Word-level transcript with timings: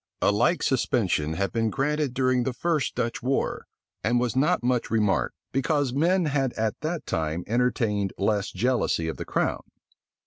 A 0.19 0.31
like 0.31 0.63
suspension 0.63 1.33
had 1.33 1.51
been 1.51 1.69
granted 1.69 2.15
during 2.15 2.41
the 2.41 2.53
first 2.53 2.95
Dutch 2.95 3.21
war, 3.21 3.67
and 4.03 4.19
was 4.19 4.35
not 4.35 4.63
much 4.63 4.89
remarked; 4.89 5.35
because 5.51 5.93
men 5.93 6.25
had 6.25 6.53
at 6.53 6.73
that 6.81 7.05
time 7.05 7.43
entertained 7.45 8.11
less 8.17 8.51
jealousy 8.51 9.07
of 9.07 9.17
the 9.17 9.25
crown. 9.25 9.61